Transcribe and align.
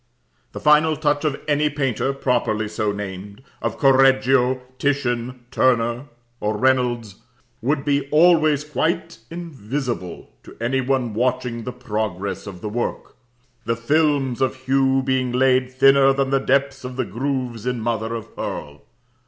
The 0.53 0.59
final 0.59 0.95
touch 0.97 1.23
of 1.25 1.39
any 1.47 1.69
painter 1.69 2.11
properly 2.11 2.67
so 2.67 2.91
named, 2.91 3.43
of 3.61 3.77
Correggio 3.77 4.61
Titian 4.79 5.41
Turner 5.51 6.05
or 6.39 6.57
Reynolds 6.57 7.17
would 7.61 7.85
be 7.85 8.09
always 8.09 8.63
quite 8.63 9.19
invisible 9.29 10.31
to 10.41 10.57
any 10.59 10.81
one 10.81 11.13
watching 11.13 11.65
the 11.65 11.71
progress 11.71 12.47
of 12.47 12.61
the 12.61 12.69
work, 12.69 13.15
the 13.65 13.75
films 13.77 14.41
of 14.41 14.55
hue 14.65 15.03
being 15.03 15.31
laid 15.31 15.69
thinner 15.71 16.13
than 16.13 16.31
the 16.31 16.39
depths 16.39 16.83
of 16.83 16.95
the 16.95 17.05
grooves 17.05 17.67
in 17.67 17.79
mother 17.79 18.15
of 18.15 18.35
pearl. 18.35 18.81